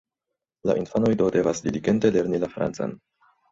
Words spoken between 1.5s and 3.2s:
diligente lerni la francan.